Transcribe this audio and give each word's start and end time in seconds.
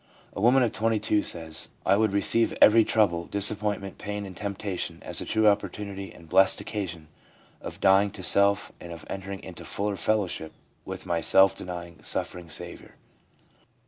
A 0.33 0.41
woman 0.41 0.63
of 0.63 0.71
22 0.71 1.21
says: 1.21 1.69
1 1.83 1.93
I 1.93 1.95
would 1.95 2.11
receive 2.11 2.57
every 2.59 2.83
trouble, 2.83 3.25
disappointment, 3.27 3.99
pain 3.99 4.25
and 4.25 4.35
temptation 4.35 4.97
as 5.03 5.21
a 5.21 5.25
true 5.25 5.47
opportunity 5.47 6.11
and 6.11 6.27
blessed 6.27 6.59
occasion 6.59 7.07
of 7.61 7.79
dying 7.79 8.09
to 8.13 8.23
self 8.23 8.71
and 8.79 8.91
of 8.91 9.05
entering 9.11 9.43
into 9.43 9.63
fuller 9.63 9.95
fellowship 9.95 10.53
with 10.85 11.05
my 11.05 11.21
self 11.21 11.53
denying, 11.55 12.01
suffering 12.01 12.49
Saviour. 12.49 12.95